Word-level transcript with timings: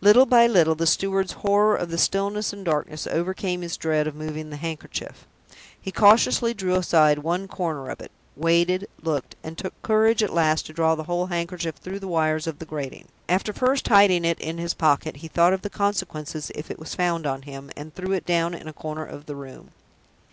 Little 0.00 0.24
by 0.24 0.46
little, 0.46 0.76
the 0.76 0.86
steward's 0.86 1.32
horror 1.32 1.74
of 1.74 1.90
the 1.90 1.98
stillness 1.98 2.52
and 2.52 2.60
the 2.64 2.70
darkness 2.70 3.08
overcame 3.08 3.60
his 3.62 3.76
dread 3.76 4.06
of 4.06 4.14
moving 4.14 4.50
the 4.50 4.56
handkerchief. 4.56 5.26
He 5.80 5.90
cautiously 5.90 6.54
drew 6.54 6.76
aside 6.76 7.18
one 7.18 7.48
corner 7.48 7.90
of 7.90 8.00
it, 8.00 8.12
waited, 8.36 8.88
looked, 9.02 9.34
and 9.42 9.58
took 9.58 9.74
courage 9.82 10.22
at 10.22 10.32
last 10.32 10.66
to 10.66 10.72
draw 10.72 10.94
the 10.94 11.02
whole 11.10 11.26
handkerchief 11.26 11.74
through 11.74 11.98
the 11.98 12.06
wires 12.06 12.46
of 12.46 12.60
the 12.60 12.66
grating. 12.66 13.08
After 13.28 13.52
first 13.52 13.88
hiding 13.88 14.24
it 14.24 14.38
in 14.38 14.58
his 14.58 14.74
pocket, 14.74 15.16
he 15.16 15.26
thought 15.26 15.52
of 15.52 15.62
the 15.62 15.68
consequences 15.70 16.52
if 16.54 16.70
it 16.70 16.78
was 16.78 16.94
found 16.94 17.26
on 17.26 17.42
him, 17.42 17.72
and 17.76 17.92
threw 17.92 18.12
it 18.12 18.24
down 18.24 18.54
in 18.54 18.68
a 18.68 18.72
corner 18.72 19.04
of 19.04 19.26
the 19.26 19.34
room. 19.34 19.72